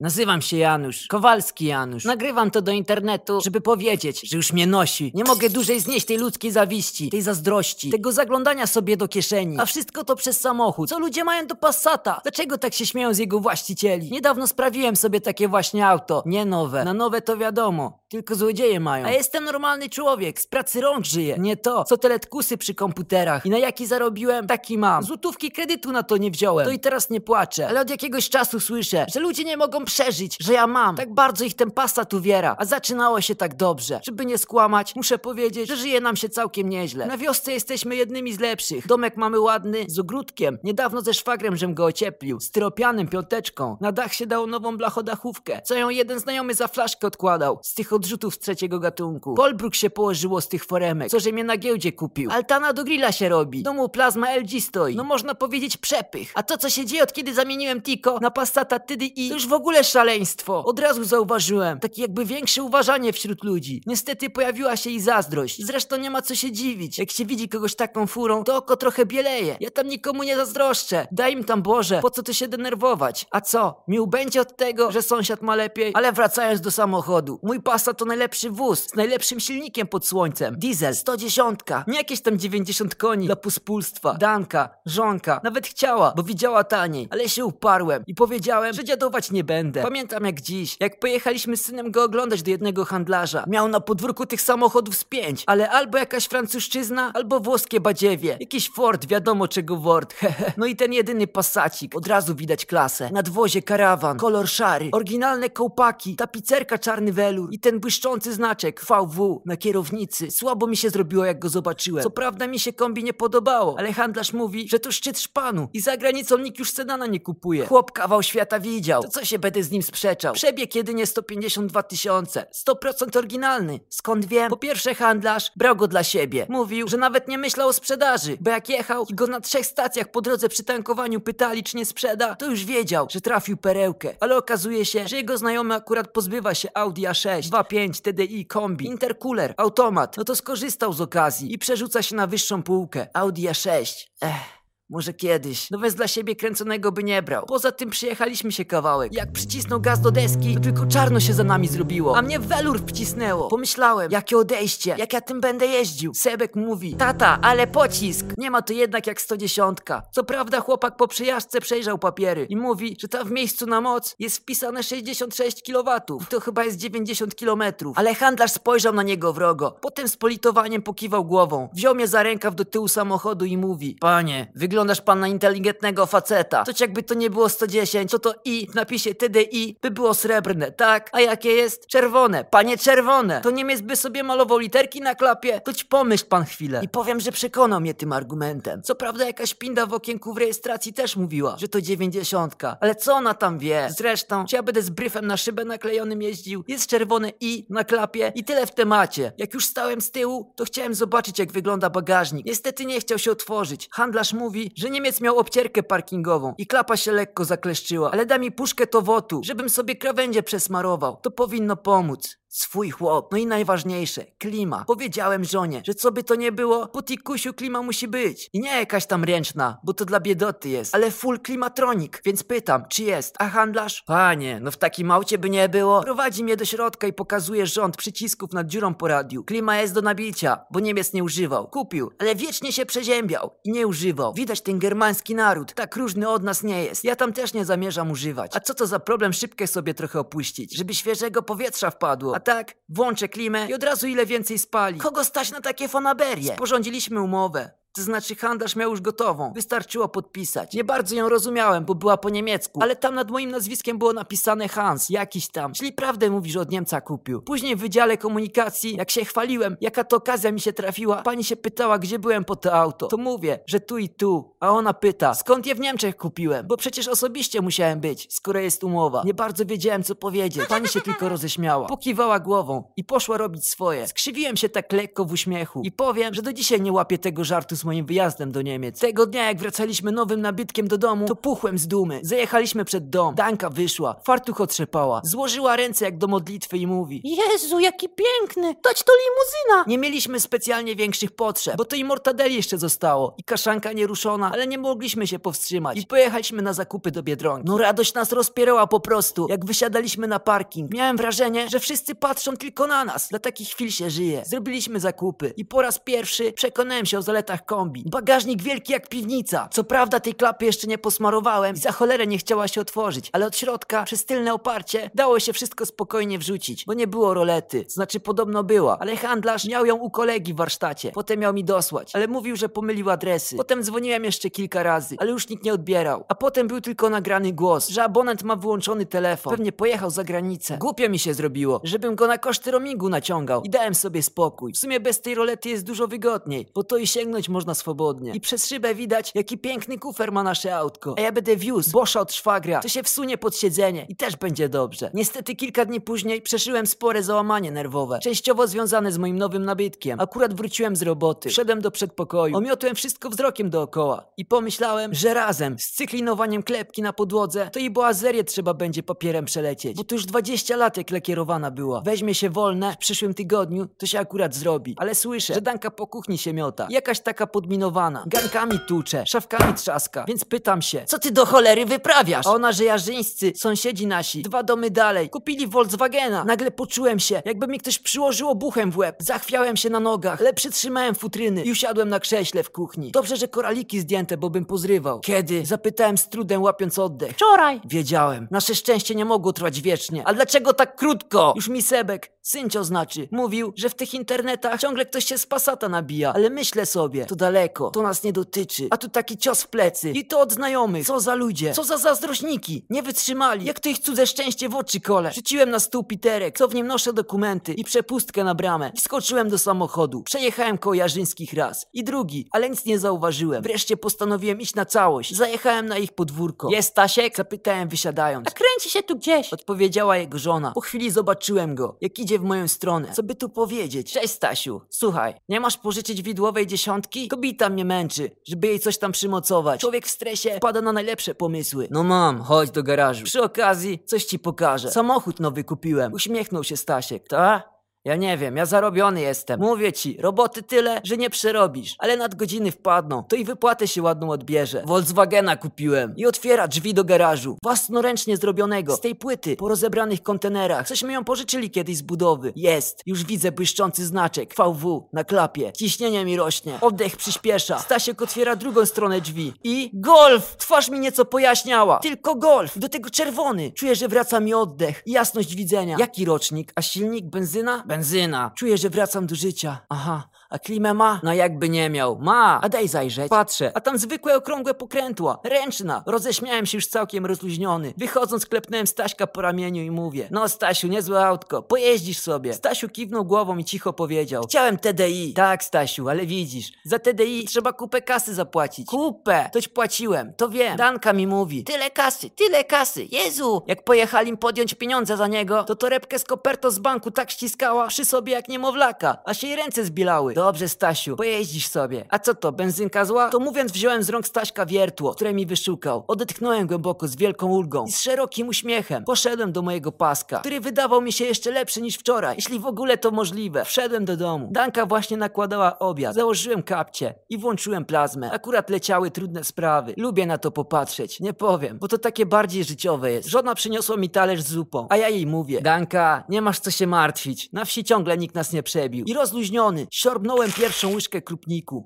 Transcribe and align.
Nazywam 0.00 0.42
się 0.42 0.56
Janusz, 0.56 1.06
Kowalski 1.06 1.66
Janusz. 1.66 2.04
Nagrywam 2.04 2.50
to 2.50 2.62
do 2.62 2.72
internetu, 2.72 3.40
żeby 3.44 3.60
powiedzieć, 3.60 4.30
że 4.30 4.36
już 4.36 4.52
mnie 4.52 4.66
nosi. 4.66 5.12
Nie 5.14 5.24
mogę 5.24 5.50
dłużej 5.50 5.80
znieść 5.80 6.06
tej 6.06 6.18
ludzkiej 6.18 6.50
zawiści, 6.50 7.10
tej 7.10 7.22
zazdrości, 7.22 7.90
tego 7.90 8.12
zaglądania 8.12 8.66
sobie 8.66 8.96
do 8.96 9.08
kieszeni. 9.08 9.56
A 9.60 9.66
wszystko 9.66 10.04
to 10.04 10.16
przez 10.16 10.40
samochód. 10.40 10.88
Co 10.88 10.98
ludzie 10.98 11.24
mają 11.24 11.46
do 11.46 11.54
Passata? 11.54 12.20
Dlaczego 12.22 12.58
tak 12.58 12.74
się 12.74 12.86
śmieją 12.86 13.14
z 13.14 13.18
jego 13.18 13.40
właścicieli? 13.40 14.10
Niedawno 14.10 14.46
sprawiłem 14.46 14.96
sobie 14.96 15.20
takie 15.20 15.48
właśnie 15.48 15.86
auto. 15.86 16.22
Nie 16.26 16.44
nowe. 16.44 16.84
Na 16.84 16.94
nowe 16.94 17.22
to 17.22 17.36
wiadomo. 17.36 17.98
Tylko 18.08 18.34
złodzieje 18.34 18.80
mają. 18.80 19.06
A 19.06 19.10
jestem 19.10 19.44
normalny 19.44 19.88
człowiek, 19.88 20.40
z 20.40 20.46
pracy 20.46 20.80
rąk 20.80 21.04
żyję. 21.04 21.36
Nie 21.38 21.56
to, 21.56 21.84
co 21.84 21.96
teletkusy 21.96 22.58
przy 22.58 22.74
komputerach. 22.74 23.46
I 23.46 23.50
na 23.50 23.58
jaki 23.58 23.86
zarobiłem, 23.86 24.46
taki 24.46 24.78
mam. 24.78 25.02
Złotówki 25.02 25.50
kredytu 25.50 25.92
na 25.92 26.02
to 26.02 26.16
nie 26.16 26.30
wziąłem. 26.30 26.66
To 26.66 26.72
i 26.72 26.80
teraz 26.80 27.10
nie 27.10 27.20
płaczę. 27.20 27.68
Ale 27.68 27.80
od 27.80 27.90
jakiegoś 27.90 28.28
czasu 28.28 28.60
słyszę, 28.60 29.06
że 29.14 29.20
ludzie 29.20 29.44
nie 29.44 29.56
mogą 29.56 29.84
przeżyć, 29.84 30.36
że 30.40 30.52
ja 30.52 30.66
mam. 30.66 30.96
Tak 30.96 31.14
bardzo 31.14 31.44
ich 31.44 31.54
ten 31.54 31.70
Passat 31.70 32.14
uwiera. 32.14 32.56
A 32.58 32.64
zaczynało 32.64 33.20
się 33.20 33.34
tak 33.34 33.56
dobrze. 33.56 34.00
Żeby 34.02 34.26
nie 34.26 34.38
skłamać, 34.38 34.96
muszę 34.96 35.18
powiedzieć, 35.18 35.68
że 35.68 35.76
żyje 35.76 36.00
nam 36.00 36.16
się 36.16 36.28
całkiem 36.28 36.68
nieźle. 36.68 37.06
Na 37.06 37.18
wiosce 37.18 37.52
jesteśmy 37.52 37.96
jednymi 37.96 38.32
z 38.32 38.40
lepszych. 38.40 38.86
Domek 38.86 39.16
mamy 39.16 39.40
ładny, 39.40 39.84
z 39.88 39.98
ogródkiem. 39.98 40.58
Niedawno 40.64 41.00
ze 41.00 41.14
szwagrem, 41.14 41.56
żem 41.56 41.74
go 41.74 41.84
ocieplił. 41.84 42.40
Styropianym, 42.40 43.08
piąteczką. 43.08 43.76
Na 43.80 43.92
dach 43.92 44.14
się 44.14 44.26
dało 44.26 44.46
nową 44.46 44.76
blachodachówkę. 44.76 45.60
Co 45.64 45.74
ją 45.74 45.88
jeden 45.88 46.20
znajomy 46.20 46.54
za 46.54 46.68
flaszkę 46.68 47.06
odkładał. 47.06 47.58
Z 47.62 47.74
tych 47.74 47.92
odrzutów 47.96 48.34
z 48.34 48.38
trzeciego 48.38 48.78
gatunku. 48.78 49.34
Polbruk 49.34 49.74
się 49.74 49.90
położyło 49.90 50.40
z 50.40 50.48
tych 50.48 50.64
foremek, 50.64 51.10
co 51.10 51.20
że 51.20 51.32
mnie 51.32 51.44
na 51.44 51.56
giełdzie 51.56 51.92
kupił. 51.92 52.30
Altana 52.30 52.72
do 52.72 52.84
grilla 52.84 53.12
się 53.12 53.28
robi. 53.28 53.62
Domu 53.62 53.88
plazma 53.88 54.36
LG 54.36 54.60
stoi. 54.60 54.96
No 54.96 55.04
można 55.04 55.34
powiedzieć 55.34 55.76
przepych. 55.76 56.32
A 56.34 56.42
to 56.42 56.58
co 56.58 56.70
się 56.70 56.86
dzieje 56.86 57.02
od 57.02 57.12
kiedy 57.12 57.34
zamieniłem 57.34 57.82
Tiko 57.82 58.18
na 58.20 58.30
Passata 58.30 58.78
TDI, 58.78 59.28
to 59.28 59.34
już 59.34 59.46
w 59.46 59.52
ogóle 59.52 59.84
szaleństwo. 59.84 60.64
Od 60.64 60.78
razu 60.80 61.04
zauważyłem. 61.04 61.80
Takie 61.80 62.02
jakby 62.02 62.24
większe 62.24 62.62
uważanie 62.62 63.12
wśród 63.12 63.44
ludzi. 63.44 63.82
Niestety 63.86 64.30
pojawiła 64.30 64.76
się 64.76 64.90
i 64.90 65.00
zazdrość. 65.00 65.64
Zresztą 65.64 65.96
nie 65.96 66.10
ma 66.10 66.22
co 66.22 66.34
się 66.34 66.52
dziwić. 66.52 66.98
Jak 66.98 67.10
się 67.10 67.24
widzi 67.24 67.48
kogoś 67.48 67.74
taką 67.74 68.06
furą, 68.06 68.44
to 68.44 68.56
oko 68.56 68.76
trochę 68.76 69.06
bieleje. 69.06 69.56
Ja 69.60 69.70
tam 69.70 69.88
nikomu 69.88 70.22
nie 70.22 70.36
zazdroszczę. 70.36 71.06
Daj 71.12 71.32
im 71.32 71.44
tam 71.44 71.62
Boże, 71.62 72.00
po 72.02 72.10
co 72.10 72.22
tu 72.22 72.34
się 72.34 72.48
denerwować? 72.48 73.26
A 73.30 73.40
co? 73.40 73.84
Mi 73.88 74.00
ubędzie 74.00 74.40
od 74.40 74.56
tego, 74.56 74.92
że 74.92 75.02
sąsiad 75.02 75.42
ma 75.42 75.54
lepiej? 75.54 75.92
Ale 75.94 76.12
wracając 76.12 76.60
do 76.60 76.70
samochodu. 76.70 77.40
Mój 77.42 77.60
To 77.94 78.04
najlepszy 78.04 78.50
wóz, 78.50 78.86
z 78.86 78.94
najlepszym 78.94 79.40
silnikiem 79.40 79.86
pod 79.86 80.06
słońcem. 80.06 80.58
Diesel 80.58 80.94
110, 80.94 81.60
nie 81.86 81.96
jakieś 81.96 82.20
tam 82.20 82.38
90 82.38 82.94
koni 82.94 83.26
dla 83.26 83.36
pospólstwa. 83.36 84.14
Danka, 84.14 84.68
żonka, 84.86 85.40
nawet 85.44 85.66
chciała, 85.66 86.12
bo 86.16 86.22
widziała 86.22 86.64
taniej, 86.64 87.08
ale 87.10 87.28
się 87.28 87.44
uparłem 87.44 88.02
i 88.06 88.14
powiedziałem, 88.14 88.74
że 88.74 88.84
dziadować 88.84 89.30
nie 89.30 89.44
będę. 89.44 89.82
Pamiętam 89.82 90.24
jak 90.24 90.40
dziś, 90.40 90.76
jak 90.80 91.00
pojechaliśmy 91.00 91.56
z 91.56 91.64
synem 91.64 91.90
go 91.90 92.04
oglądać 92.04 92.42
do 92.42 92.50
jednego 92.50 92.84
handlarza. 92.84 93.44
Miał 93.48 93.68
na 93.68 93.80
podwórku 93.80 94.26
tych 94.26 94.40
samochodów 94.40 94.96
z 94.96 95.04
pięć, 95.04 95.44
ale 95.46 95.70
albo 95.70 95.98
jakaś 95.98 96.26
francuszczyzna, 96.26 97.12
albo 97.14 97.40
włoskie 97.40 97.80
badziewie. 97.80 98.36
Jakiś 98.40 98.70
Ford, 98.70 99.06
wiadomo 99.06 99.48
czego 99.48 99.80
Ford, 99.80 100.14
hehe. 100.20 100.52
No 100.56 100.66
i 100.66 100.76
ten 100.76 100.92
jedyny 100.92 101.26
pasacik, 101.26 101.96
od 101.96 102.06
razu 102.06 102.34
widać 102.34 102.66
klasę. 102.66 103.10
Nadwozie 103.12 103.62
karawan, 103.62 104.18
kolor 104.18 104.48
szary, 104.48 104.88
oryginalne 104.92 105.50
kołpaki, 105.50 106.16
tapicerka 106.16 106.78
czarny 106.78 107.12
welur 107.12 107.48
i 107.52 107.58
ten 107.58 107.75
błyszczący 107.80 108.32
znaczek 108.32 108.80
VW 108.84 109.42
na 109.44 109.56
kierownicy. 109.56 110.30
Słabo 110.30 110.66
mi 110.66 110.76
się 110.76 110.90
zrobiło 110.90 111.24
jak 111.24 111.38
go 111.38 111.48
zobaczyłem. 111.48 112.02
Co 112.04 112.10
prawda 112.10 112.46
mi 112.46 112.58
się 112.58 112.72
kombi 112.72 113.04
nie 113.04 113.14
podobało, 113.14 113.74
ale 113.78 113.92
handlarz 113.92 114.32
mówi, 114.32 114.68
że 114.68 114.80
to 114.80 114.92
szczyt 114.92 115.20
szpanu 115.20 115.68
i 115.72 115.80
za 115.80 115.96
granicą 115.96 116.38
nikt 116.38 116.58
już 116.58 116.70
sedana 116.70 117.06
nie 117.06 117.20
kupuje. 117.20 117.66
Chłop 117.66 117.92
kawał 117.92 118.22
świata 118.22 118.60
widział, 118.60 119.02
to 119.02 119.08
co 119.08 119.24
się 119.24 119.38
będę 119.38 119.62
z 119.62 119.70
nim 119.70 119.82
sprzeczał. 119.82 120.34
Przebieg 120.34 120.74
jedynie 120.74 121.06
152 121.06 121.82
tysiące, 121.82 122.46
100% 122.68 123.18
oryginalny. 123.18 123.80
Skąd 123.88 124.24
wiem? 124.26 124.50
Po 124.50 124.56
pierwsze 124.56 124.94
handlarz 124.94 125.52
brał 125.56 125.76
go 125.76 125.88
dla 125.88 126.02
siebie. 126.02 126.46
Mówił, 126.48 126.88
że 126.88 126.96
nawet 126.96 127.28
nie 127.28 127.38
myślał 127.38 127.68
o 127.68 127.72
sprzedaży, 127.72 128.36
bo 128.40 128.50
jak 128.50 128.68
jechał 128.68 129.06
i 129.10 129.14
go 129.14 129.26
na 129.26 129.40
trzech 129.40 129.66
stacjach 129.66 130.10
po 130.10 130.20
drodze 130.20 130.48
przy 130.48 130.64
tankowaniu 130.64 131.20
pytali, 131.20 131.62
czy 131.62 131.76
nie 131.76 131.86
sprzeda, 131.86 132.34
to 132.34 132.46
już 132.50 132.64
wiedział, 132.64 133.06
że 133.10 133.20
trafił 133.20 133.56
perełkę. 133.56 134.14
Ale 134.20 134.36
okazuje 134.36 134.84
się, 134.84 135.08
że 135.08 135.16
jego 135.16 135.38
znajomy 135.38 135.74
akurat 135.74 136.08
pozbywa 136.08 136.54
się 136.54 136.68
Audi 136.74 137.02
A6, 137.02 137.50
2.5 137.68 138.00
TDI 138.00 138.46
kombi, 138.46 138.86
intercooler, 138.86 139.54
automat. 139.56 140.16
No 140.16 140.24
to 140.24 140.36
skorzystał 140.36 140.92
z 140.92 141.00
okazji 141.00 141.54
i 141.54 141.58
przerzuca 141.58 142.02
się 142.02 142.16
na 142.16 142.26
wyższą 142.26 142.62
półkę. 142.62 143.08
Audi 143.14 143.48
A6. 143.48 144.06
Ech. 144.20 144.55
Może 144.90 145.12
kiedyś. 145.14 145.70
No 145.70 145.78
bez 145.78 145.94
dla 145.94 146.08
siebie 146.08 146.36
kręconego 146.36 146.92
by 146.92 147.04
nie 147.04 147.22
brał. 147.22 147.46
Poza 147.46 147.72
tym 147.72 147.90
przyjechaliśmy 147.90 148.52
się 148.52 148.64
kawałek. 148.64 149.12
Jak 149.14 149.32
przycisnął 149.32 149.80
gaz 149.80 150.00
do 150.00 150.10
deski, 150.10 150.54
to 150.54 150.60
tylko 150.60 150.86
czarno 150.86 151.20
się 151.20 151.32
za 151.32 151.44
nami 151.44 151.68
zrobiło. 151.68 152.16
A 152.16 152.22
mnie 152.22 152.38
welur 152.38 152.80
wcisnęło. 152.86 153.48
Pomyślałem, 153.48 154.12
jakie 154.12 154.38
odejście, 154.38 154.94
jak 154.98 155.12
ja 155.12 155.20
tym 155.20 155.40
będę 155.40 155.66
jeździł. 155.66 156.14
Sebek 156.14 156.56
mówi, 156.56 156.96
tata, 156.96 157.38
ale 157.42 157.66
pocisk. 157.66 158.26
Nie 158.38 158.50
ma 158.50 158.62
to 158.62 158.72
jednak 158.72 159.06
jak 159.06 159.20
110. 159.20 159.78
Co 160.12 160.24
prawda 160.24 160.60
chłopak 160.60 160.96
po 160.96 161.08
przejażdżce 161.08 161.60
przejrzał 161.60 161.98
papiery 161.98 162.46
i 162.50 162.56
mówi, 162.56 162.96
że 163.00 163.08
tam 163.08 163.28
w 163.28 163.30
miejscu 163.30 163.66
na 163.66 163.80
moc 163.80 164.14
jest 164.18 164.36
wpisane 164.36 164.82
66 164.82 165.62
kW. 165.62 166.00
I 166.22 166.26
to 166.26 166.40
chyba 166.40 166.64
jest 166.64 166.76
90 166.76 167.34
km. 167.34 167.62
Ale 167.94 168.14
handlarz 168.14 168.52
spojrzał 168.52 168.94
na 168.94 169.02
niego 169.02 169.32
wrogo. 169.32 169.76
Potem 169.80 170.08
z 170.08 170.16
politowaniem 170.16 170.82
pokiwał 170.82 171.24
głową. 171.24 171.68
Wziął 171.72 171.94
mnie 171.94 172.08
za 172.08 172.22
rękaw 172.22 172.54
do 172.54 172.64
tyłu 172.64 172.88
samochodu 172.88 173.44
i 173.44 173.56
mówi, 173.56 173.96
panie, 174.00 174.52
wyglądasz 174.76 175.00
pan 175.00 175.20
na 175.20 175.28
inteligentnego 175.28 176.06
faceta. 176.06 176.64
To 176.64 176.72
jakby 176.80 177.02
to 177.02 177.14
nie 177.14 177.30
było 177.30 177.48
110, 177.48 178.10
co 178.10 178.18
to 178.18 178.34
i 178.44 178.66
w 178.70 178.74
napisie 178.74 179.14
TDI 179.14 179.76
by 179.82 179.90
było 179.90 180.14
srebrne, 180.14 180.72
tak? 180.72 181.10
A 181.12 181.20
jakie 181.20 181.52
jest? 181.52 181.86
Czerwone. 181.86 182.44
Panie 182.44 182.78
czerwone. 182.78 183.40
To 183.40 183.50
Niemiec 183.50 183.80
by 183.80 183.96
sobie 183.96 184.22
malował 184.22 184.58
literki 184.58 185.00
na 185.00 185.14
klapie? 185.14 185.60
To 185.60 185.72
ci 185.72 185.84
pomyśl 185.84 186.24
pan 186.24 186.44
chwilę. 186.44 186.80
I 186.82 186.88
powiem, 186.88 187.20
że 187.20 187.32
przekonał 187.32 187.80
mnie 187.80 187.94
tym 187.94 188.12
argumentem. 188.12 188.82
Co 188.82 188.94
prawda 188.94 189.24
jakaś 189.24 189.54
pinda 189.54 189.86
w 189.86 189.94
okienku 189.94 190.34
w 190.34 190.38
rejestracji 190.38 190.92
też 190.92 191.16
mówiła, 191.16 191.56
że 191.58 191.68
to 191.68 191.80
90. 191.80 192.54
Ale 192.80 192.94
co 192.94 193.14
ona 193.14 193.34
tam 193.34 193.58
wie? 193.58 193.88
Zresztą, 193.98 194.46
czy 194.46 194.56
ja 194.56 194.62
będę 194.62 194.82
z 194.82 194.90
bryfem 194.90 195.26
na 195.26 195.36
szybę 195.36 195.64
naklejonym 195.64 196.22
jeździł? 196.22 196.64
Jest 196.68 196.90
czerwone 196.90 197.32
i 197.40 197.66
na 197.70 197.84
klapie 197.84 198.32
i 198.34 198.44
tyle 198.44 198.66
w 198.66 198.74
temacie. 198.74 199.32
Jak 199.38 199.54
już 199.54 199.66
stałem 199.66 200.00
z 200.00 200.10
tyłu, 200.10 200.52
to 200.56 200.64
chciałem 200.64 200.94
zobaczyć 200.94 201.38
jak 201.38 201.52
wygląda 201.52 201.90
bagażnik. 201.90 202.46
Niestety 202.46 202.86
nie 202.86 203.00
chciał 203.00 203.18
się 203.18 203.30
otworzyć. 203.32 203.88
Handlarz 203.92 204.32
mówi, 204.32 204.65
że 204.76 204.90
Niemiec 204.90 205.20
miał 205.20 205.38
obcierkę 205.38 205.82
parkingową 205.82 206.54
i 206.58 206.66
klapa 206.66 206.96
się 206.96 207.12
lekko 207.12 207.44
zakleszczyła, 207.44 208.10
ale 208.10 208.26
da 208.26 208.38
mi 208.38 208.52
puszkę 208.52 208.86
towotu, 208.86 209.40
żebym 209.44 209.70
sobie 209.70 209.96
krawędzie 209.96 210.42
przesmarował. 210.42 211.16
To 211.22 211.30
powinno 211.30 211.76
pomóc. 211.76 212.38
Swój 212.56 212.90
chłop. 212.90 213.32
No 213.32 213.38
i 213.38 213.46
najważniejsze, 213.46 214.24
klima. 214.38 214.84
Powiedziałem 214.86 215.44
żonie, 215.44 215.82
że 215.86 215.94
co 215.94 216.12
by 216.12 216.22
to 216.22 216.34
nie 216.34 216.52
było, 216.52 216.88
po 216.88 217.02
tikusiu 217.02 217.54
klima 217.54 217.82
musi 217.82 218.08
być. 218.08 218.50
I 218.52 218.60
nie 218.60 218.70
jakaś 218.70 219.06
tam 219.06 219.24
ręczna, 219.24 219.78
bo 219.84 219.94
to 219.94 220.04
dla 220.04 220.20
biedoty 220.20 220.68
jest, 220.68 220.94
ale 220.94 221.10
full 221.10 221.40
klimatronik. 221.40 222.22
Więc 222.24 222.42
pytam, 222.42 222.84
czy 222.88 223.02
jest? 223.02 223.34
A 223.38 223.48
handlarz? 223.48 224.02
Panie, 224.06 224.60
no 224.62 224.70
w 224.70 224.76
takim 224.76 225.10
aucie 225.10 225.38
by 225.38 225.50
nie 225.50 225.68
było. 225.68 226.02
Prowadzi 226.02 226.44
mnie 226.44 226.56
do 226.56 226.64
środka 226.64 227.06
i 227.06 227.12
pokazuje 227.12 227.66
rząd 227.66 227.96
przycisków 227.96 228.52
nad 228.52 228.66
dziurą 228.66 228.94
po 228.94 229.08
radiu. 229.08 229.44
Klima 229.44 229.76
jest 229.76 229.94
do 229.94 230.02
nabicia, 230.02 230.58
bo 230.70 230.80
Niemiec 230.80 231.12
nie 231.12 231.24
używał. 231.24 231.68
Kupił, 231.68 232.10
ale 232.18 232.34
wiecznie 232.34 232.72
się 232.72 232.86
przeziębiał 232.86 233.50
i 233.64 233.72
nie 233.72 233.86
używał. 233.86 234.34
Widać 234.34 234.60
ten 234.60 234.78
germański 234.78 235.34
naród, 235.34 235.74
tak 235.74 235.96
różny 235.96 236.28
od 236.28 236.42
nas 236.42 236.62
nie 236.62 236.84
jest. 236.84 237.04
Ja 237.04 237.16
tam 237.16 237.32
też 237.32 237.54
nie 237.54 237.64
zamierzam 237.64 238.10
używać. 238.10 238.52
A 238.56 238.60
co 238.60 238.74
to 238.74 238.86
za 238.86 239.00
problem 239.00 239.32
szybkę 239.32 239.66
sobie 239.66 239.94
trochę 239.94 240.20
opuścić, 240.20 240.76
żeby 240.76 240.94
świeżego 240.94 241.42
powietrza 241.42 241.90
wpadło. 241.90 242.36
A 242.36 242.45
tak, 242.46 242.74
włączę 242.88 243.28
klimę 243.28 243.66
i 243.68 243.74
od 243.74 243.82
razu 243.82 244.06
ile 244.06 244.26
więcej 244.26 244.58
spali. 244.58 244.98
Kogo 244.98 245.24
stać 245.24 245.50
na 245.50 245.60
takie 245.60 245.88
fanaberie? 245.88 246.54
Sporządziliśmy 246.54 247.22
umowę. 247.22 247.70
To 247.96 248.02
znaczy 248.02 248.36
handlarz 248.36 248.76
miał 248.76 248.90
już 248.90 249.00
gotową. 249.00 249.52
Wystarczyło 249.52 250.08
podpisać. 250.08 250.72
Nie 250.74 250.84
bardzo 250.84 251.16
ją 251.16 251.28
rozumiałem, 251.28 251.84
bo 251.84 251.94
była 251.94 252.16
po 252.16 252.30
niemiecku. 252.30 252.80
Ale 252.82 252.96
tam 252.96 253.14
nad 253.14 253.30
moim 253.30 253.50
nazwiskiem 253.50 253.98
było 253.98 254.12
napisane 254.12 254.68
Hans, 254.68 255.10
jakiś 255.10 255.48
tam. 255.48 255.72
Czyli 255.72 255.92
prawdę 255.92 256.30
mówi, 256.30 256.50
że 256.50 256.60
od 256.60 256.70
Niemca 256.70 257.00
kupił. 257.00 257.42
Później 257.42 257.76
w 257.76 257.78
Wydziale 257.78 258.18
Komunikacji, 258.18 258.96
jak 258.96 259.10
się 259.10 259.24
chwaliłem, 259.24 259.76
jaka 259.80 260.04
to 260.04 260.16
okazja 260.16 260.52
mi 260.52 260.60
się 260.60 260.72
trafiła, 260.72 261.22
pani 261.22 261.44
się 261.44 261.56
pytała, 261.56 261.98
gdzie 261.98 262.18
byłem 262.18 262.44
po 262.44 262.56
to 262.56 262.74
auto. 262.74 263.06
To 263.06 263.16
mówię, 263.16 263.58
że 263.66 263.80
tu 263.80 263.98
i 263.98 264.08
tu. 264.08 264.56
A 264.60 264.70
ona 264.70 264.94
pyta, 264.94 265.34
skąd 265.34 265.66
je 265.66 265.74
w 265.74 265.80
Niemczech 265.80 266.16
kupiłem? 266.16 266.66
Bo 266.66 266.76
przecież 266.76 267.08
osobiście 267.08 267.60
musiałem 267.60 268.00
być, 268.00 268.34
skoro 268.34 268.60
jest 268.60 268.84
umowa. 268.84 269.22
Nie 269.24 269.34
bardzo 269.34 269.66
wiedziałem, 269.66 270.02
co 270.02 270.14
powiedzieć. 270.14 270.66
Pani 270.68 270.88
się 270.88 271.00
tylko 271.00 271.28
roześmiała. 271.28 271.86
Pokiwała 271.86 272.40
głową 272.40 272.92
i 272.96 273.04
poszła 273.04 273.36
robić 273.36 273.66
swoje. 273.66 274.08
Skrzywiłem 274.08 274.56
się 274.56 274.68
tak 274.68 274.92
lekko 274.92 275.24
w 275.24 275.32
uśmiechu. 275.32 275.80
I 275.84 275.92
powiem, 275.92 276.34
że 276.34 276.42
do 276.42 276.52
dzisiaj 276.52 276.80
nie 276.80 276.92
łapię 276.92 277.18
tego 277.18 277.44
żartu 277.44 277.76
z 277.76 277.85
moim 277.86 278.06
wyjazdem 278.06 278.52
do 278.52 278.62
Niemiec. 278.62 279.00
Tego 279.00 279.26
dnia, 279.26 279.44
jak 279.48 279.58
wracaliśmy 279.58 280.12
nowym 280.12 280.40
nabytkiem 280.40 280.88
do 280.88 280.98
domu, 280.98 281.26
to 281.26 281.36
puchłem 281.36 281.78
z 281.78 281.86
dumy. 281.86 282.20
Zajechaliśmy 282.22 282.84
przed 282.84 283.10
dom. 283.10 283.34
Danka 283.34 283.70
wyszła, 283.70 284.20
fartuch 284.24 284.60
otrzepała, 284.60 285.20
złożyła 285.24 285.76
ręce 285.76 286.04
jak 286.04 286.18
do 286.18 286.26
modlitwy 286.26 286.78
i 286.78 286.86
mówi 286.86 287.20
Jezu, 287.24 287.80
jaki 287.80 288.08
piękny! 288.08 288.76
Dać 288.84 289.02
to 289.02 289.12
limuzyna! 289.12 289.84
nie 289.86 289.98
mieliśmy 289.98 290.40
specjalnie 290.40 290.96
większych 290.96 291.30
potrzeb, 291.30 291.76
bo 291.76 291.84
to 291.84 291.96
i 291.96 292.04
mortadeli 292.04 292.54
jeszcze 292.54 292.78
zostało 292.78 293.34
i 293.38 293.44
kaszanka 293.44 293.92
nieruszona, 293.92 294.50
ale 294.52 294.66
nie 294.66 294.78
mogliśmy 294.78 295.26
się 295.26 295.38
powstrzymać 295.38 295.98
i 295.98 296.06
pojechaliśmy 296.06 296.62
na 296.62 296.72
zakupy 296.72 297.10
do 297.10 297.22
Biedronki. 297.22 297.68
No 297.68 297.78
radość 297.78 298.14
nas 298.14 298.32
rozpierała 298.32 298.86
po 298.86 299.00
prostu, 299.00 299.46
jak 299.50 299.64
wysiadaliśmy 299.64 300.26
na 300.26 300.38
parking. 300.38 300.94
Miałem 300.94 301.16
wrażenie, 301.16 301.68
że 301.68 301.80
wszyscy 301.80 302.14
patrzą 302.14 302.56
tylko 302.56 302.86
na 302.86 303.04
nas. 303.04 303.28
Dla 303.28 303.38
takich 303.38 303.68
chwil 303.68 303.90
się 303.90 304.10
żyje. 304.10 304.42
Zrobiliśmy 304.46 305.00
zakupy 305.00 305.54
i 305.56 305.64
po 305.64 305.82
raz 305.82 305.98
pierwszy 305.98 306.52
przekonałem 306.52 307.06
się 307.06 307.18
o 307.18 307.22
zaletach 307.22 307.64
kombi. 307.76 308.04
Bagażnik 308.06 308.62
wielki 308.62 308.92
jak 308.92 309.08
piwnica. 309.08 309.68
Co 309.72 309.84
prawda 309.84 310.20
tej 310.20 310.34
klapy 310.34 310.64
jeszcze 310.64 310.86
nie 310.86 310.98
posmarowałem 310.98 311.76
i 311.76 311.78
za 311.78 311.92
cholerę 311.92 312.26
nie 312.26 312.38
chciała 312.38 312.68
się 312.68 312.80
otworzyć, 312.80 313.30
ale 313.32 313.46
od 313.46 313.56
środka 313.56 314.04
przez 314.04 314.24
tylne 314.24 314.54
oparcie 314.54 315.10
dało 315.14 315.40
się 315.40 315.52
wszystko 315.52 315.86
spokojnie 315.86 316.38
wrzucić, 316.38 316.84
bo 316.84 316.94
nie 316.94 317.06
było 317.06 317.34
rolety. 317.34 317.84
Znaczy 317.88 318.20
podobno 318.20 318.64
była, 318.64 318.98
ale 318.98 319.16
handlarz 319.16 319.64
miał 319.64 319.86
ją 319.86 319.96
u 319.96 320.10
kolegi 320.10 320.54
w 320.54 320.56
warsztacie. 320.56 321.12
Potem 321.14 321.40
miał 321.40 321.54
mi 321.54 321.64
dosłać, 321.64 322.10
ale 322.14 322.28
mówił, 322.28 322.56
że 322.56 322.68
pomylił 322.68 323.10
adresy. 323.10 323.56
Potem 323.56 323.82
dzwoniłem 323.82 324.24
jeszcze 324.24 324.50
kilka 324.50 324.82
razy, 324.82 325.16
ale 325.18 325.30
już 325.30 325.48
nikt 325.48 325.64
nie 325.64 325.72
odbierał. 325.72 326.24
A 326.28 326.34
potem 326.34 326.68
był 326.68 326.80
tylko 326.80 327.10
nagrany 327.10 327.52
głos, 327.52 327.88
że 327.88 328.04
abonent 328.04 328.42
ma 328.42 328.56
wyłączony 328.56 329.06
telefon. 329.06 329.50
Pewnie 329.50 329.72
pojechał 329.72 330.10
za 330.10 330.24
granicę. 330.24 330.78
Głupio 330.78 331.08
mi 331.08 331.18
się 331.18 331.34
zrobiło, 331.34 331.80
żebym 331.84 332.14
go 332.14 332.26
na 332.26 332.38
koszty 332.38 332.70
roamingu 332.70 333.08
naciągał 333.08 333.62
i 333.62 333.70
dałem 333.70 333.94
sobie 333.94 334.22
spokój. 334.22 334.72
W 334.72 334.78
sumie 334.78 335.00
bez 335.00 335.20
tej 335.20 335.34
rolety 335.34 335.68
jest 335.68 335.84
dużo 335.84 336.08
wygodniej, 336.08 336.66
bo 336.74 336.84
to 336.84 336.96
i 336.96 337.06
sięgnąć 337.06 337.48
można 337.56 337.74
swobodnie. 337.74 338.32
I 338.34 338.40
przez 338.40 338.66
szybę 338.66 338.94
widać, 338.94 339.32
jaki 339.34 339.58
piękny 339.58 339.98
kufer 339.98 340.32
ma 340.32 340.42
nasze 340.42 340.76
autko. 340.76 341.14
A 341.18 341.20
ja 341.20 341.32
będę 341.32 341.56
wiózł 341.56 341.90
Boscha 341.90 342.20
od 342.20 342.32
szwagra, 342.32 342.80
to 342.80 342.88
się 342.88 343.02
wsunie 343.02 343.38
pod 343.38 343.56
siedzenie 343.56 344.06
i 344.08 344.16
też 344.16 344.36
będzie 344.36 344.68
dobrze. 344.68 345.10
Niestety 345.14 345.56
kilka 345.56 345.84
dni 345.84 346.00
później 346.00 346.42
przeżyłem 346.42 346.86
spore 346.86 347.22
załamanie 347.22 347.70
nerwowe, 347.70 348.18
częściowo 348.18 348.66
związane 348.66 349.12
z 349.12 349.18
moim 349.18 349.38
nowym 349.38 349.64
nabytkiem. 349.64 350.20
Akurat 350.20 350.54
wróciłem 350.54 350.96
z 350.96 351.02
roboty, 351.02 351.48
wszedłem 351.48 351.80
do 351.80 351.90
przedpokoju, 351.90 352.56
omiotłem 352.56 352.94
wszystko 352.94 353.30
wzrokiem 353.30 353.70
dookoła 353.70 354.26
i 354.36 354.44
pomyślałem, 354.44 355.14
że 355.14 355.34
razem 355.34 355.78
z 355.78 355.90
cyklinowaniem 355.90 356.62
klepki 356.62 357.02
na 357.02 357.12
podłodze, 357.12 357.70
to 357.72 357.78
i 357.78 357.90
boazerię 357.90 358.44
trzeba 358.44 358.74
będzie 358.74 359.02
papierem 359.02 359.44
przelecieć, 359.44 359.96
bo 359.96 360.04
to 360.04 360.14
już 360.14 360.26
20 360.26 360.76
lat 360.76 360.96
jak 360.96 361.10
lakierowana 361.10 361.70
była. 361.70 362.00
Weźmie 362.00 362.34
się 362.34 362.50
wolne 362.50 362.92
w 362.92 362.96
przyszłym 362.96 363.34
tygodniu, 363.34 363.86
to 363.98 364.06
się 364.06 364.18
akurat 364.18 364.54
zrobi. 364.54 364.94
Ale 364.98 365.14
słyszę, 365.14 365.54
że 365.54 365.60
Danka 365.60 365.90
po 365.90 366.06
kuchni 366.06 366.38
się 366.38 366.52
miota. 366.52 366.86
Jakaś 366.90 367.20
taka 367.20 367.45
podminowana. 367.46 368.24
Gankami 368.26 368.80
tłucze, 368.88 369.24
szafkami 369.26 369.74
trzaska. 369.74 370.24
Więc 370.28 370.44
pytam 370.44 370.82
się, 370.82 371.04
co 371.06 371.18
ty 371.18 371.30
do 371.30 371.46
cholery 371.46 371.86
wyprawiasz? 371.86 372.46
A 372.46 372.50
ona, 372.50 372.72
że 372.72 372.84
jarzyńscy, 372.84 373.52
sąsiedzi 373.56 374.06
nasi, 374.06 374.42
dwa 374.42 374.62
domy 374.62 374.90
dalej, 374.90 375.30
kupili 375.30 375.66
Volkswagena. 375.66 376.44
Nagle 376.44 376.70
poczułem 376.70 377.18
się, 377.18 377.42
jakby 377.44 377.66
mi 377.66 377.78
ktoś 377.78 377.98
przyłożył 377.98 378.48
obuchem 378.48 378.90
w 378.90 378.98
łeb. 378.98 379.16
Zachwiałem 379.18 379.76
się 379.76 379.90
na 379.90 380.00
nogach, 380.00 380.40
ale 380.40 380.52
przytrzymałem 380.54 381.14
futryny 381.14 381.62
i 381.62 381.70
usiadłem 381.70 382.08
na 382.08 382.20
krześle 382.20 382.62
w 382.62 382.70
kuchni. 382.70 383.12
Dobrze, 383.12 383.36
że 383.36 383.48
koraliki 383.48 384.00
zdjęte, 384.00 384.36
bo 384.36 384.50
bym 384.50 384.64
pozrywał. 384.64 385.20
Kiedy? 385.20 385.66
Zapytałem 385.66 386.18
z 386.18 386.28
trudem, 386.28 386.62
łapiąc 386.62 386.98
oddech. 386.98 387.32
Wczoraj! 387.32 387.80
Wiedziałem. 387.84 388.48
Nasze 388.50 388.74
szczęście 388.74 389.14
nie 389.14 389.24
mogło 389.24 389.52
trwać 389.52 389.80
wiecznie. 389.80 390.22
A 390.26 390.34
dlaczego 390.34 390.72
tak 390.72 390.96
krótko? 390.96 391.52
Już 391.56 391.68
mi 391.68 391.82
Sebek, 391.82 392.32
syncio 392.42 392.84
znaczy, 392.84 393.28
mówił, 393.30 393.72
że 393.76 393.88
w 393.88 393.94
tych 393.94 394.14
internetach 394.14 394.80
ciągle 394.80 395.06
ktoś 395.06 395.24
się 395.24 395.38
z 395.38 395.46
pasata 395.46 395.88
nabija. 395.88 396.32
Ale 396.32 396.50
myślę 396.50 396.86
sobie, 396.86 397.26
to 397.26 397.35
daleko, 397.36 397.90
to 397.90 398.02
nas 398.02 398.22
nie 398.22 398.32
dotyczy. 398.32 398.88
A 398.90 398.96
tu 398.96 399.08
taki 399.08 399.38
cios 399.38 399.62
w 399.62 399.68
plecy. 399.68 400.10
I 400.10 400.26
to 400.26 400.40
od 400.40 400.52
znajomych. 400.52 401.06
Co 401.06 401.20
za 401.20 401.34
ludzie, 401.34 401.72
co 401.72 401.84
za 401.84 401.98
zazdrośniki. 401.98 402.86
Nie 402.90 403.02
wytrzymali. 403.02 403.66
Jak 403.66 403.80
to 403.80 403.88
ich 403.88 403.98
cudze 403.98 404.26
szczęście 404.26 404.68
w 404.68 404.74
oczy 404.74 405.00
kole. 405.00 405.32
Rzuciłem 405.32 405.70
na 405.70 405.80
stół 405.80 406.04
piterek, 406.04 406.58
co 406.58 406.68
w 406.68 406.74
nim 406.74 406.86
noszę 406.86 407.12
dokumenty 407.12 407.72
i 407.72 407.84
przepustkę 407.84 408.44
na 408.44 408.54
bramę. 408.54 408.90
I 408.94 409.00
skoczyłem 409.00 409.48
do 409.48 409.58
samochodu. 409.58 410.22
Przejechałem 410.22 410.78
koło 410.78 410.94
Jarzyńskich 410.94 411.52
raz. 411.52 411.86
I 411.92 412.04
drugi, 412.04 412.48
ale 412.50 412.70
nic 412.70 412.84
nie 412.84 412.98
zauważyłem. 412.98 413.62
Wreszcie 413.62 413.96
postanowiłem 413.96 414.60
iść 414.60 414.74
na 414.74 414.84
całość. 414.84 415.34
Zajechałem 415.34 415.86
na 415.86 415.98
ich 415.98 416.12
podwórko. 416.12 416.68
Jest 416.70 416.88
Stasiek? 416.88 417.36
Zapytałem 417.36 417.88
wysiadając. 417.88 418.48
A 418.48 418.50
kręci 418.50 418.90
się 418.90 419.02
tu 419.02 419.16
gdzieś! 419.16 419.52
Odpowiedziała 419.52 420.16
jego 420.16 420.38
żona. 420.38 420.72
Po 420.72 420.80
chwili 420.80 421.10
zobaczyłem 421.10 421.74
go, 421.74 421.96
jak 422.00 422.18
idzie 422.18 422.38
w 422.38 422.42
moją 422.42 422.68
stronę. 422.68 423.12
Co 423.14 423.22
by 423.22 423.34
tu 423.34 423.48
powiedzieć? 423.48 424.12
Cześć 424.12 424.30
Stasiu, 424.30 424.80
słuchaj, 424.90 425.34
nie 425.48 425.60
masz 425.60 425.76
pożyczyć 425.76 426.22
widłowej 426.22 426.66
dziesiątki? 426.66 427.25
Kobita 427.28 427.68
mnie 427.68 427.84
męczy, 427.84 428.30
żeby 428.48 428.66
jej 428.66 428.80
coś 428.80 428.98
tam 428.98 429.12
przymocować. 429.12 429.80
Człowiek 429.80 430.06
w 430.06 430.10
stresie 430.10 430.58
pada 430.60 430.80
na 430.80 430.92
najlepsze 430.92 431.34
pomysły. 431.34 431.88
No 431.90 432.02
mam, 432.02 432.42
chodź 432.42 432.70
do 432.70 432.82
garażu. 432.82 433.24
Przy 433.24 433.42
okazji 433.42 434.02
coś 434.06 434.24
ci 434.24 434.38
pokażę. 434.38 434.90
Samochód 434.90 435.40
nowy 435.40 435.64
kupiłem. 435.64 436.12
Uśmiechnął 436.12 436.64
się 436.64 436.76
Stasiek. 436.76 437.28
Ta? 437.28 437.75
Ja 438.06 438.16
nie 438.16 438.38
wiem, 438.38 438.56
ja 438.56 438.66
zarobiony 438.66 439.20
jestem. 439.20 439.60
Mówię 439.60 439.92
ci, 439.92 440.16
roboty 440.20 440.62
tyle, 440.62 441.00
że 441.04 441.16
nie 441.16 441.30
przerobisz, 441.30 441.94
ale 441.98 442.16
nadgodziny 442.16 442.70
wpadną, 442.70 443.22
to 443.22 443.36
i 443.36 443.44
wypłatę 443.44 443.88
się 443.88 444.02
ładną 444.02 444.30
odbierze. 444.30 444.82
Volkswagena 444.86 445.56
kupiłem 445.56 446.16
i 446.16 446.26
otwiera 446.26 446.68
drzwi 446.68 446.94
do 446.94 447.04
garażu. 447.04 447.58
Własnoręcznie 447.62 448.36
zrobionego, 448.36 448.96
z 448.96 449.00
tej 449.00 449.14
płyty, 449.14 449.56
po 449.56 449.68
rozebranych 449.68 450.22
kontenerach. 450.22 450.88
Cośmy 450.88 451.12
ją 451.12 451.24
pożyczyli 451.24 451.70
kiedyś 451.70 451.96
z 451.96 452.02
budowy. 452.02 452.52
Jest, 452.56 453.02
już 453.06 453.24
widzę 453.24 453.52
błyszczący 453.52 454.06
znaczek, 454.06 454.54
VW, 454.54 455.08
na 455.12 455.24
klapie. 455.24 455.72
Ciśnienie 455.72 456.24
mi 456.24 456.36
rośnie, 456.36 456.78
oddech 456.80 457.16
przyspiesza. 457.16 457.78
Stasiek 457.78 458.22
otwiera 458.22 458.56
drugą 458.56 458.86
stronę 458.86 459.20
drzwi 459.20 459.52
i 459.64 459.90
golf! 459.94 460.56
Twarz 460.56 460.90
mi 460.90 461.00
nieco 461.00 461.24
pojaśniała. 461.24 461.98
Tylko 461.98 462.34
golf, 462.34 462.78
do 462.78 462.88
tego 462.88 463.10
czerwony. 463.10 463.72
Czuję, 463.72 463.94
że 463.94 464.08
wraca 464.08 464.40
mi 464.40 464.54
oddech 464.54 465.02
i 465.06 465.12
jasność 465.12 465.54
widzenia. 465.54 465.96
Jaki 465.98 466.24
rocznik? 466.24 466.72
A 466.74 466.82
silnik? 466.82 467.24
Benzyna? 467.24 467.82
Benzyna. 467.96 468.50
Czuję, 468.54 468.78
że 468.78 468.90
wracam 468.90 469.26
do 469.26 469.34
życia. 469.34 469.78
Aha. 469.88 470.28
A 470.50 470.58
klimę 470.58 470.94
ma? 470.94 471.20
No 471.22 471.34
jakby 471.34 471.68
nie 471.68 471.90
miał. 471.90 472.18
Ma. 472.18 472.60
A 472.62 472.68
daj 472.68 472.88
zajrzeć. 472.88 473.28
Patrzę. 473.28 473.72
A 473.74 473.80
tam 473.80 473.98
zwykłe 473.98 474.36
okrągłe 474.36 474.74
pokrętła. 474.74 475.38
Ręczna. 475.44 476.02
Roześmiałem 476.06 476.66
się 476.66 476.78
już 476.78 476.86
całkiem 476.86 477.26
rozluźniony. 477.26 477.94
Wychodząc 477.96 478.46
klepnąłem 478.46 478.86
Staśka 478.86 479.26
po 479.26 479.42
ramieniu 479.42 479.82
i 479.82 479.90
mówię. 479.90 480.28
No 480.30 480.48
Stasiu, 480.48 480.88
niezłe 480.88 481.26
autko. 481.26 481.62
Pojeździsz 481.62 482.18
sobie. 482.18 482.54
Stasiu 482.54 482.88
kiwnął 482.88 483.24
głową 483.24 483.58
i 483.58 483.64
cicho 483.64 483.92
powiedział. 483.92 484.44
Chciałem 484.44 484.78
TDI. 484.78 485.32
Tak 485.34 485.64
Stasiu, 485.64 486.08
ale 486.08 486.26
widzisz. 486.26 486.72
Za 486.84 486.98
TDI 486.98 487.44
trzeba 487.44 487.72
kupę 487.72 488.02
kasy 488.02 488.34
zapłacić. 488.34 488.86
Kupę. 488.88 489.50
Toć 489.52 489.68
płaciłem. 489.68 490.32
To 490.36 490.48
wiem. 490.48 490.76
Danka 490.76 491.12
mi 491.12 491.26
mówi. 491.26 491.64
Tyle 491.64 491.90
kasy, 491.90 492.30
tyle 492.30 492.64
kasy. 492.64 493.06
Jezu. 493.10 493.62
Jak 493.66 493.84
pojechali 493.84 494.28
im 494.28 494.36
podjąć 494.36 494.74
pieniądze 494.74 495.16
za 495.16 495.26
niego, 495.26 495.64
to 495.64 495.76
torebkę 495.76 496.18
z 496.18 496.24
kopertą 496.24 496.70
z 496.70 496.78
banku 496.78 497.10
tak 497.10 497.30
ściskała 497.30 497.86
przy 497.86 498.04
sobie 498.04 498.32
jak 498.32 498.48
niemowlaka. 498.48 499.18
Aż 499.24 499.42
jej 499.42 499.56
ręce 499.56 499.84
zbilały. 499.84 500.35
Dobrze 500.36 500.68
Stasiu, 500.68 501.16
pojeździsz 501.16 501.68
sobie. 501.68 502.04
A 502.08 502.18
co 502.18 502.34
to, 502.34 502.52
benzynka 502.52 503.04
zła? 503.04 503.28
To 503.28 503.40
mówiąc 503.40 503.72
wziąłem 503.72 504.02
z 504.02 504.08
rąk 504.08 504.26
Staśka 504.26 504.66
wiertło, 504.66 505.14
które 505.14 505.34
mi 505.34 505.46
wyszukał. 505.46 506.04
Odetchnąłem 506.08 506.66
głęboko 506.66 507.08
z 507.08 507.16
wielką 507.16 507.46
ulgą 507.46 507.84
i 507.86 507.92
z 507.92 508.00
szerokim 508.00 508.48
uśmiechem 508.48 509.04
poszedłem 509.04 509.52
do 509.52 509.62
mojego 509.62 509.92
paska, 509.92 510.38
który 510.38 510.60
wydawał 510.60 511.02
mi 511.02 511.12
się 511.12 511.24
jeszcze 511.24 511.50
lepszy 511.50 511.82
niż 511.82 511.96
wczoraj, 511.96 512.36
jeśli 512.36 512.58
w 512.58 512.66
ogóle 512.66 512.98
to 512.98 513.10
możliwe. 513.10 513.64
Wszedłem 513.64 514.04
do 514.04 514.16
domu. 514.16 514.48
Danka 514.52 514.86
właśnie 514.86 515.16
nakładała 515.16 515.78
obiad. 515.78 516.14
Założyłem 516.14 516.62
kapcie 516.62 517.14
i 517.28 517.38
włączyłem 517.38 517.84
plazmę. 517.84 518.30
Akurat 518.30 518.70
leciały 518.70 519.10
trudne 519.10 519.44
sprawy. 519.44 519.94
Lubię 519.96 520.26
na 520.26 520.38
to 520.38 520.50
popatrzeć. 520.50 521.20
Nie 521.20 521.32
powiem, 521.32 521.78
bo 521.78 521.88
to 521.88 521.98
takie 521.98 522.26
bardziej 522.26 522.64
życiowe 522.64 523.12
jest. 523.12 523.28
Żona 523.28 523.54
przyniosła 523.54 523.96
mi 523.96 524.10
talerz 524.10 524.42
z 524.42 524.52
zupą, 524.52 524.86
a 524.90 524.96
ja 524.96 525.08
jej 525.08 525.26
mówię. 525.26 525.60
Danka, 525.60 526.24
nie 526.28 526.42
masz 526.42 526.60
co 526.60 526.70
się 526.70 526.86
martwić. 526.86 527.52
Na 527.52 527.64
wsi 527.64 527.84
ciągle 527.84 528.16
nikt 528.16 528.34
nas 528.34 528.52
nie 528.52 528.62
przebił. 528.62 529.04
I 529.06 529.14
rozluźniony, 529.14 529.86
siorbnąłem 530.26 530.52
pierwszą 530.52 530.92
łyżkę 530.94 531.22
krupniku. 531.22 531.84